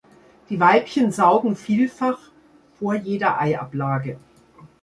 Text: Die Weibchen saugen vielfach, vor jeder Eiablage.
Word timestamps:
Die 0.49 0.59
Weibchen 0.59 1.11
saugen 1.11 1.55
vielfach, 1.55 2.17
vor 2.79 2.95
jeder 2.95 3.39
Eiablage. 3.39 4.17